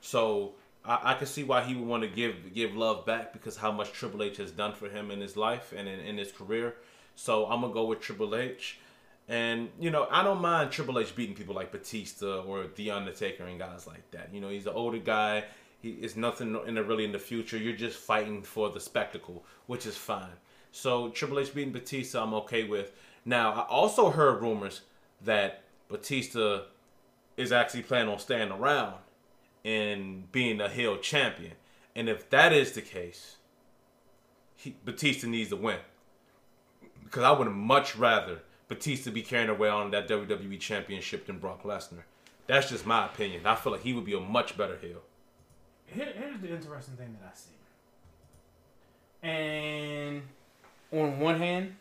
[0.00, 0.52] So
[0.84, 3.72] I, I can see why he would want to give give love back because how
[3.72, 6.76] much Triple H has done for him in his life and in, in his career.
[7.14, 8.78] So I'm gonna go with Triple H.
[9.28, 13.44] And you know, I don't mind Triple H beating people like Batista or The Undertaker
[13.44, 14.28] and guys like that.
[14.32, 15.44] You know, he's an older guy.
[15.80, 17.58] He is nothing in the, really in the future.
[17.58, 20.32] You're just fighting for the spectacle, which is fine.
[20.72, 22.92] So Triple H beating Batista, I'm okay with.
[23.24, 24.82] Now, I also heard rumors
[25.22, 26.62] that Batista
[27.36, 28.94] is actually planning on staying around
[29.64, 31.52] and being a heel champion.
[31.96, 33.36] And if that is the case,
[34.56, 35.78] he, Batista needs to win.
[37.02, 42.02] Because I would much rather Batista be carrying around that WWE championship than Brock Lesnar.
[42.46, 43.46] That's just my opinion.
[43.46, 45.00] I feel like he would be a much better heel.
[45.86, 47.50] Here, here's the interesting thing that I see.
[49.22, 50.22] And
[50.92, 51.76] on one hand,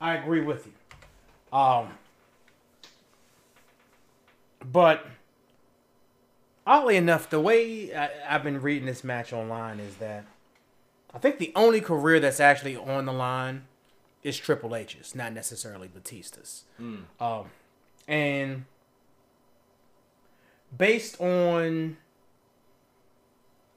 [0.00, 0.72] I agree with you.
[1.56, 1.88] Um,
[4.72, 5.04] but
[6.66, 10.24] oddly enough, the way I, I've been reading this match online is that
[11.14, 13.64] I think the only career that's actually on the line
[14.22, 16.64] is Triple H's, not necessarily Batista's.
[17.20, 17.46] Um,
[18.08, 18.64] and
[20.76, 21.96] based on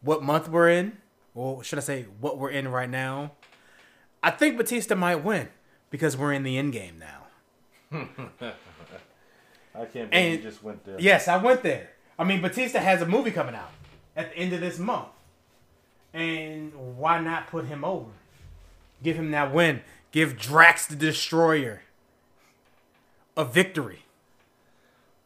[0.02, 0.98] what month we're in,
[1.36, 3.34] or should I say what we're in right now,
[4.24, 5.50] I think Batista might win
[5.90, 7.24] because we're in the end game now.
[9.76, 10.96] I can't believe And- you just went there.
[11.00, 11.92] Yes, I went there.
[12.20, 13.72] I mean, Batista has a movie coming out
[14.16, 15.10] at the end of this month.
[16.14, 18.10] And why not put him over?
[19.04, 19.82] Give him that win.
[20.12, 21.84] Give Drax the Destroyer
[23.36, 24.04] a victory.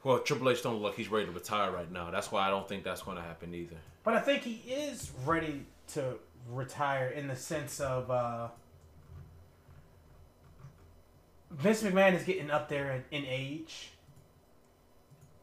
[0.04, 2.10] Well, Triple H don't look like he's ready to retire right now.
[2.12, 3.78] That's why I don't think that's going to happen either.
[4.04, 6.16] But I think he is ready to
[6.50, 8.48] retire in the sense of uh,
[11.52, 13.92] Vince McMahon is getting up there in, in age,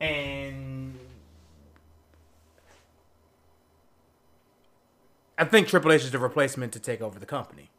[0.01, 0.99] and
[5.39, 7.71] I think Triple H is the replacement to take over the company.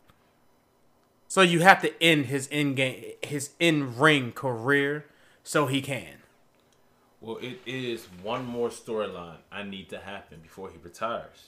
[1.27, 5.05] So you have to end his in game, his in ring career,
[5.43, 6.15] so he can.
[7.21, 11.47] Well, it is one more storyline I need to happen before he retires.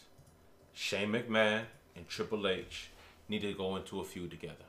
[0.73, 1.63] Shane McMahon
[1.95, 2.89] and Triple H
[3.29, 4.65] need to go into a feud together.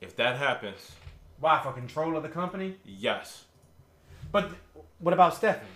[0.00, 0.92] If that happens,
[1.40, 2.76] Why for control of the company?
[2.84, 3.44] yes,
[4.30, 4.52] But
[5.00, 5.68] what about Stephanie?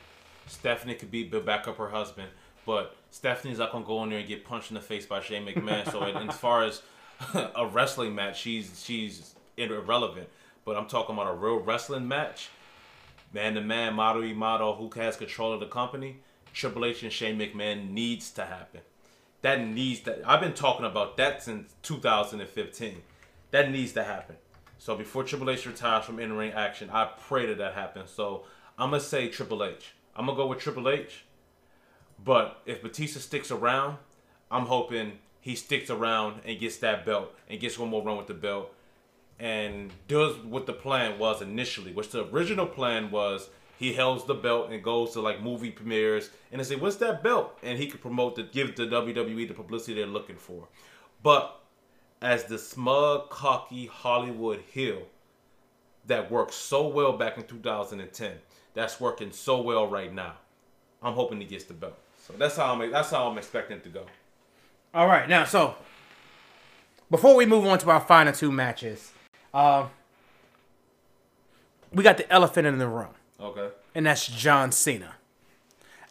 [0.46, 2.28] Stephanie could be back up her husband,
[2.66, 5.46] but Stephanie's not gonna go in there and get punched in the face by Shane
[5.46, 5.90] McMahon.
[5.90, 6.82] so in- as far as
[7.34, 10.28] a wrestling match, she's she's irrelevant.
[10.66, 12.50] But I'm talking about a real wrestling match,
[13.32, 16.18] man to man, model e model, who has control of the company.
[16.52, 18.80] Triple H and Shane McMahon needs to happen.
[19.42, 20.22] That needs that.
[20.26, 23.02] I've been talking about that since 2015.
[23.50, 24.36] That needs to happen.
[24.78, 28.10] So before Triple H retires from in-ring action, I pray that that happens.
[28.10, 28.44] So
[28.78, 29.92] I'm gonna say Triple H.
[30.16, 31.24] I'm gonna go with Triple H.
[32.24, 33.98] But if Batista sticks around,
[34.50, 38.26] I'm hoping he sticks around and gets that belt and gets one more run with
[38.26, 38.72] the belt
[39.38, 43.48] and does what the plan was initially, which the original plan was
[43.78, 47.22] he holds the belt and goes to like movie premieres and they say, What's that
[47.22, 47.58] belt?
[47.62, 50.68] And he could promote the give the WWE the publicity they're looking for.
[51.22, 51.60] But
[52.22, 55.02] as the smug, cocky Hollywood heel
[56.06, 58.32] that worked so well back in 2010,
[58.74, 60.34] that's working so well right now.
[61.02, 61.98] I'm hoping he gets the belt.
[62.26, 64.04] So that's how I'm that's how I'm expecting it to go.
[64.92, 65.76] All right, now so
[67.10, 69.12] before we move on to our final two matches,
[69.54, 69.86] uh,
[71.92, 73.68] we got the elephant in the room, Okay.
[73.94, 75.14] and that's John Cena.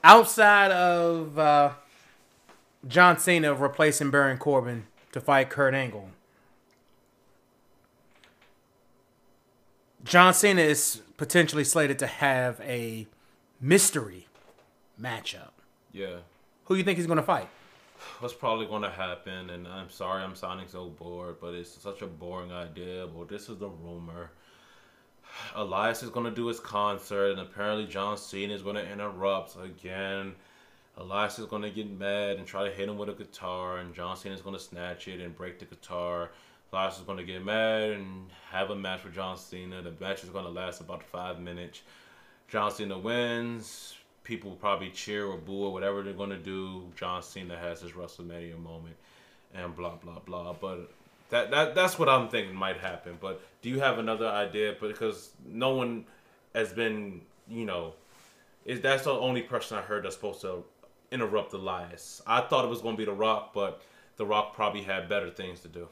[0.04, 1.71] Outside of uh,
[2.88, 6.10] John Cena replacing Baron Corbin to fight Kurt Angle,
[10.06, 13.08] John Cena is potentially slated to have a
[13.60, 14.28] mystery
[15.01, 15.49] matchup.
[15.95, 16.17] Yeah.
[16.65, 17.47] Who you think he's going to fight?
[18.19, 22.01] What's probably going to happen, and I'm sorry I'm sounding so bored, but it's such
[22.01, 23.08] a boring idea.
[23.08, 24.31] But this is the rumor.
[25.55, 29.55] Elias is going to do his concert, and apparently John Cena is going to interrupt
[29.63, 30.36] again.
[30.97, 33.95] Elias is going to get mad and try to hit him with a guitar, and
[33.95, 36.31] John Cena is going to snatch it and break the guitar.
[36.73, 39.81] Elias is going to get mad and have a match with John Cena.
[39.81, 41.84] The match is going to last about five minutes.
[42.49, 43.95] John Cena wins.
[44.25, 46.91] People probably cheer or boo or whatever they're going to do.
[46.97, 48.97] John Cena has his WrestleMania moment
[49.53, 50.51] and blah, blah, blah.
[50.51, 50.91] But
[51.29, 53.17] that, that that's what I'm thinking might happen.
[53.21, 54.75] But do you have another idea?
[54.79, 56.05] Because no one
[56.53, 57.93] has been, you know,
[58.65, 60.63] is that's the only person I heard that's supposed to
[61.11, 62.21] interrupt Elias.
[62.27, 63.81] I thought it was going to be The Rock, but
[64.17, 65.88] The Rock probably had better things to do.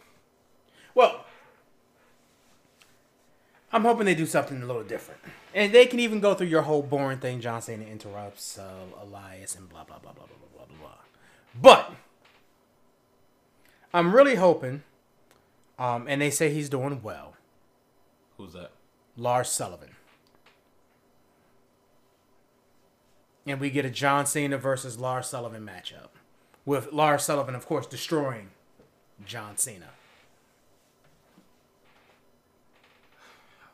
[0.95, 1.25] Well,
[3.73, 5.19] I'm hoping they do something a little different.
[5.53, 7.41] And they can even go through your whole boring thing.
[7.41, 8.69] John Cena interrupts uh,
[9.01, 10.95] Elias and blah, blah, blah, blah, blah, blah, blah, blah.
[11.59, 11.91] But
[13.93, 14.83] I'm really hoping,
[15.79, 17.33] um, and they say he's doing well,
[18.37, 18.71] Who's that?
[19.17, 19.89] Lars Sullivan.
[23.45, 26.09] And we get a John Cena versus Lars Sullivan matchup.
[26.65, 28.49] With Lars Sullivan, of course, destroying
[29.25, 29.89] John Cena.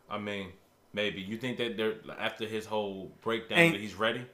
[0.09, 0.53] I mean,
[0.93, 4.25] maybe you think that they're after his whole breakdown Ain't- that he's ready.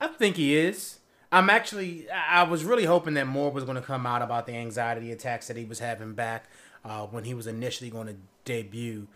[0.00, 0.98] I think he is.
[1.30, 2.10] I'm actually.
[2.10, 5.46] I was really hoping that more was going to come out about the anxiety attacks
[5.48, 6.46] that he was having back
[6.84, 9.06] uh, when he was initially going to debut.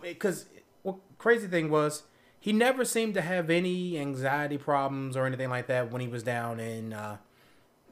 [0.00, 0.46] Because
[0.82, 2.04] what crazy thing was,
[2.40, 6.22] he never seemed to have any anxiety problems or anything like that when he was
[6.22, 7.18] down in uh,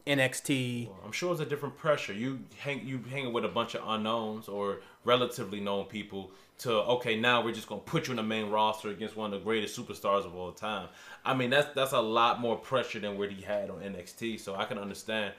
[0.07, 0.89] NXT.
[1.05, 2.13] I'm sure it's a different pressure.
[2.13, 7.19] You hang you hanging with a bunch of unknowns or relatively known people to okay
[7.19, 9.79] now we're just gonna put you in the main roster against one of the greatest
[9.79, 10.89] superstars of all time.
[11.25, 14.41] I mean that's that's a lot more pressure than what he had on NXT.
[14.41, 15.35] So I can understand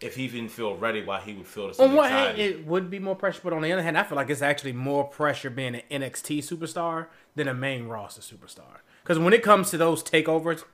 [0.00, 2.66] if he didn't feel ready, why he would feel the same On one hand, it
[2.66, 5.04] would be more pressure, but on the other hand, I feel like it's actually more
[5.04, 8.80] pressure being an NXT superstar than a main roster superstar.
[9.02, 10.64] Because when it comes to those takeovers,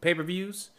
[0.00, 0.70] pay per views,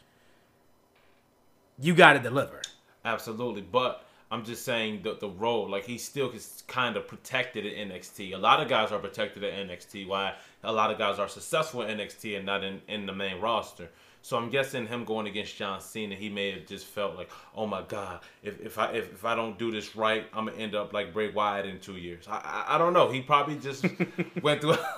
[1.80, 2.62] you got to deliver.
[3.06, 7.66] Absolutely, but I'm just saying the the role, like he still is kind of protected
[7.66, 8.34] at NXT.
[8.34, 10.08] A lot of guys are protected at NXT.
[10.08, 10.34] Why
[10.64, 13.90] a lot of guys are successful at NXT and not in, in the main roster.
[14.24, 17.68] So I'm guessing him going against John Cena, he may have just felt like, oh
[17.68, 20.74] my god, if, if I if, if I don't do this right, I'm gonna end
[20.74, 22.26] up like Bray Wyatt in two years.
[22.28, 23.12] I I, I don't know.
[23.12, 23.86] He probably just
[24.41, 24.78] went through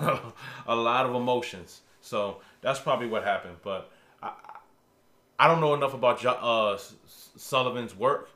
[0.66, 1.80] a lot of emotions.
[2.00, 3.56] So that's probably what happened.
[3.62, 3.90] But
[4.22, 4.32] I
[5.38, 6.78] I don't know enough about uh,
[7.36, 8.30] Sullivan's work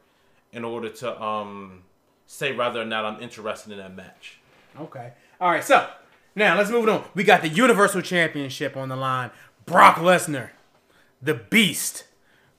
[0.52, 1.82] in order to um,
[2.26, 4.38] say whether or not I'm interested in that match.
[4.78, 5.12] Okay.
[5.40, 5.64] All right.
[5.64, 5.88] So
[6.34, 7.04] now let's move on.
[7.14, 9.30] We got the Universal Championship on the line.
[9.66, 10.50] Brock Lesnar,
[11.22, 12.04] the Beast,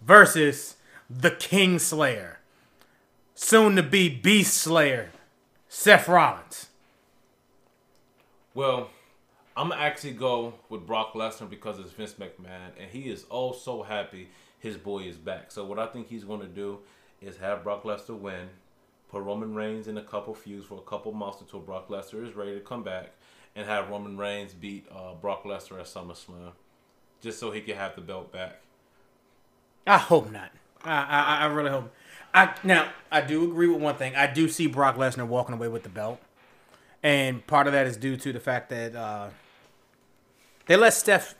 [0.02, 0.78] versus
[1.10, 2.40] the King Slayer,
[3.36, 5.12] soon to be Beast Slayer,
[5.68, 6.68] Seth Rollins.
[8.54, 8.90] Well,
[9.56, 13.52] I'm gonna actually go with Brock Lesnar because it's Vince McMahon, and he is oh
[13.52, 14.30] so happy
[14.60, 15.52] his boy is back.
[15.52, 16.80] So what I think he's gonna do
[17.22, 18.50] is have Brock Lesnar win,
[19.10, 22.34] put Roman Reigns in a couple feuds for a couple months until Brock Lesnar is
[22.34, 23.12] ready to come back,
[23.56, 26.54] and have Roman Reigns beat uh, Brock Lesnar at SummerSlam,
[27.20, 28.62] just so he can have the belt back.
[29.86, 30.52] I hope not.
[30.84, 31.92] I I, I really hope.
[32.34, 34.16] I now I do agree with one thing.
[34.16, 36.22] I do see Brock Lesnar walking away with the belt,
[37.04, 39.30] and part of that is due to the fact that uh,
[40.68, 41.36] they let Seth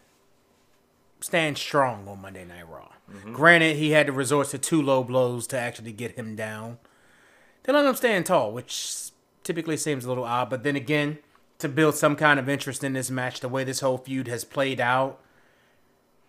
[1.20, 2.90] stand strong on Monday Night Raw.
[3.12, 3.34] Mm-hmm.
[3.34, 6.78] Granted, he had to resort to two low blows to actually get him down.
[7.64, 9.12] They let him stand tall, which
[9.44, 10.50] typically seems a little odd.
[10.50, 11.20] But then again,
[11.60, 14.44] to build some kind of interest in this match, the way this whole feud has
[14.44, 15.20] played out,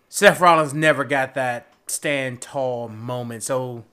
[0.09, 3.41] Seth Rollins never got that stand tall moment.
[3.41, 3.83] So,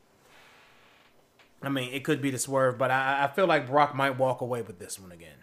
[1.62, 4.42] I mean, it could be the swerve, but I, I feel like Brock might walk
[4.42, 5.38] away with this one again.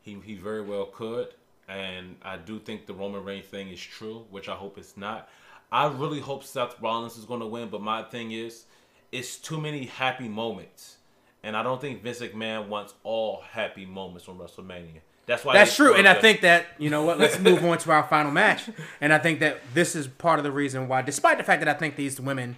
[0.00, 1.34] He he very well could,
[1.68, 5.28] and I do think the Roman Reigns thing is true, which I hope it's not.
[5.72, 8.64] I really hope Seth Rollins is going to win, but my thing is,
[9.10, 10.98] it's too many happy moments,
[11.42, 15.00] and I don't think Vince McMahon wants all happy moments on WrestleMania.
[15.26, 17.18] That's why That's true, and I think that you know what.
[17.18, 18.68] Let's move on to our final match,
[19.00, 21.68] and I think that this is part of the reason why, despite the fact that
[21.68, 22.56] I think these women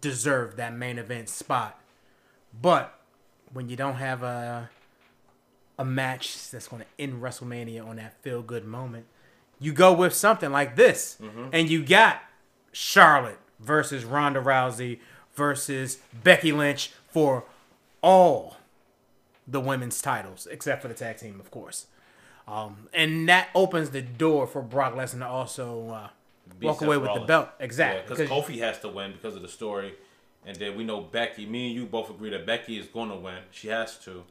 [0.00, 1.80] deserve that main event spot,
[2.60, 2.98] but
[3.52, 4.70] when you don't have a
[5.78, 9.06] a match that's going to end WrestleMania on that feel good moment,
[9.60, 11.18] you go with something like this,
[11.52, 12.22] and you got
[12.72, 14.98] Charlotte versus Ronda Rousey
[15.34, 17.44] versus Becky Lynch for
[18.02, 18.56] all
[19.46, 21.86] the women's titles, except for the tag team, of course.
[22.46, 26.08] Um, and that opens the door for Brock Lesnar to also uh,
[26.62, 27.48] walk away with the belt.
[27.58, 28.16] Yeah, Exactly.
[28.16, 29.94] because Kofi has to win because of the story,
[30.44, 31.46] and then we know Becky.
[31.46, 33.38] Me and you both agree that Becky is going to win.
[33.50, 34.24] She has to.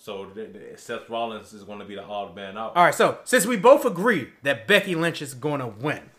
[0.00, 2.76] So th- th- Seth Rollins is going to be the odd man out.
[2.76, 6.10] All right, so since we both agree that Becky Lynch is going to win,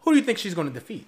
[0.00, 1.06] who do you think she's going to defeat?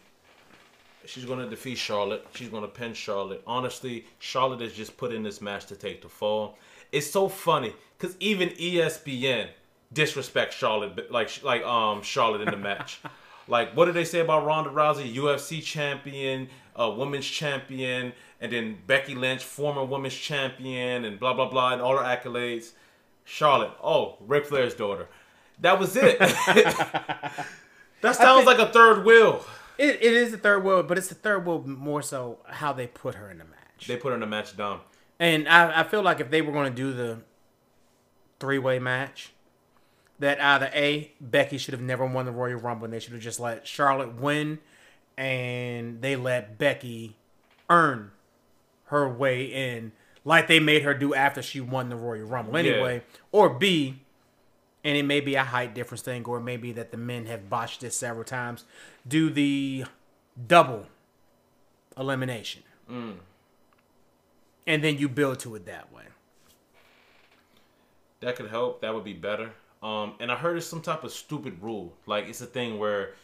[1.07, 2.25] She's going to defeat Charlotte.
[2.35, 3.43] She's going to pin Charlotte.
[3.47, 6.57] Honestly, Charlotte is just put in this match to take the fall.
[6.93, 9.49] It's so funny because even ESPN
[9.93, 13.01] disrespect Charlotte, like like um Charlotte in the match.
[13.49, 16.49] like what did they say about Ronda Rousey, UFC champion,
[16.79, 21.83] uh, women's champion, and then Becky Lynch, former women's champion, and blah blah blah, and
[21.83, 22.73] all her accolades.
[23.25, 25.07] Charlotte, oh, Ric Flair's daughter.
[25.61, 26.19] That was it.
[28.01, 29.45] that sounds like a third wheel.
[29.77, 32.87] It, it is the third world, but it's the third world more so how they
[32.87, 33.87] put her in the match.
[33.87, 34.81] They put her in the match down.
[35.21, 37.19] And I, I feel like if they were going to do the
[38.41, 39.33] three way match,
[40.19, 43.23] that either A, Becky should have never won the Royal Rumble and they should have
[43.23, 44.59] just let Charlotte win
[45.19, 47.17] and they let Becky
[47.69, 48.13] earn
[48.85, 49.93] her way in
[50.25, 53.03] like they made her do after she won the Royal Rumble anyway.
[53.33, 54.01] Or B,
[54.85, 57.81] and it may be a height difference thing, or maybe that the men have botched
[57.81, 58.65] this several times,
[59.07, 59.85] do the
[60.47, 60.87] double
[61.99, 62.63] elimination.
[64.67, 66.05] And then you build to it that way.
[68.21, 68.83] That could help.
[68.83, 69.51] That would be better.
[69.83, 71.95] Um, and I heard it's some type of stupid rule.
[72.07, 73.15] Like it's a thing where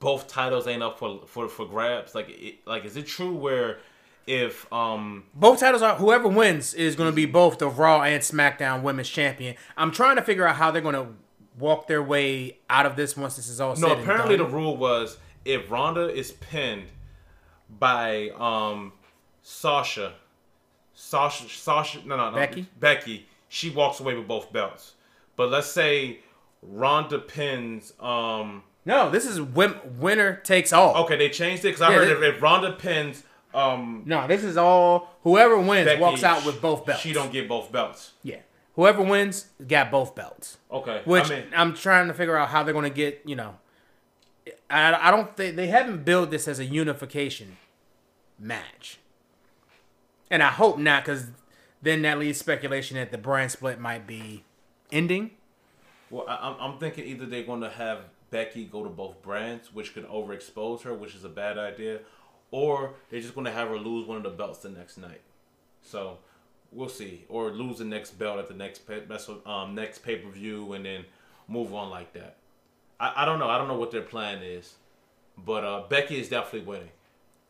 [0.00, 2.14] both titles ain't up for for, for grabs.
[2.14, 3.78] Like it, like is it true where
[4.26, 8.22] if um Both titles are whoever wins is going to be both the Raw and
[8.22, 9.56] SmackDown Women's Champion.
[9.76, 11.08] I'm trying to figure out how they're going to
[11.58, 15.18] walk their way out of this once this is all no apparently the rule was
[15.44, 16.86] if Ronda is pinned
[17.80, 18.92] by um
[19.42, 20.14] Sasha
[20.94, 22.66] Sasha Sasha no no no Becky?
[22.78, 24.92] Becky she walks away with both belts.
[25.36, 26.20] But let's say
[26.62, 30.96] Ronda pins um no, this is win- winner takes all.
[31.04, 33.22] okay they changed it because I Yeah, heard they- if, if Ronda pins
[33.54, 37.00] um No, this is all whoever wins Becky, walks out with both belts.
[37.02, 38.12] She don't get both belts.
[38.22, 38.40] Yeah,
[38.74, 40.58] whoever wins got both belts.
[40.70, 41.00] Okay.
[41.04, 43.22] Which I mean, I'm trying to figure out how they're going to get.
[43.24, 43.56] You know,
[44.70, 47.56] I, I don't think they haven't built this as a unification
[48.38, 48.98] match,
[50.30, 51.28] and I hope not, because
[51.82, 54.44] then that leads speculation that the brand split might be
[54.92, 55.30] ending.
[56.10, 59.72] well, I, I'm, I'm thinking either they're going to have Becky go to both brands,
[59.72, 62.00] which could overexpose her, which is a bad idea,
[62.50, 65.20] or they're just going to have her lose one of the belts the next night.
[65.82, 66.18] So
[66.72, 69.02] we'll see, or lose the next belt at the next pay,
[69.46, 71.04] um next pay per view, and then
[71.46, 72.36] move on like that.
[73.00, 73.48] I, I don't know.
[73.48, 74.74] I don't know what their plan is,
[75.36, 76.90] but uh, Becky is definitely winning.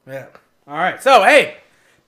[0.06, 0.26] Yeah.
[0.66, 1.02] All right.
[1.02, 1.56] So, hey,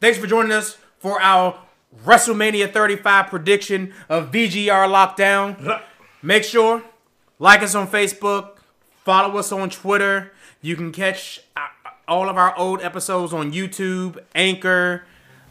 [0.00, 1.58] thanks for joining us for our
[2.04, 5.82] WrestleMania 35 prediction of VGR Lockdown.
[6.22, 6.82] Make sure
[7.38, 8.58] like us on Facebook,
[9.04, 10.32] Follow us on Twitter.
[10.62, 11.66] You can catch uh,
[12.06, 15.04] all of our old episodes on YouTube, Anchor,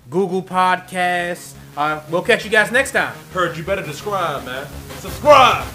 [0.10, 1.54] Google Podcasts.
[1.76, 3.16] Uh, we'll catch you guys next time.
[3.34, 4.68] Heard you better describe, man.
[5.00, 5.66] Subscribe.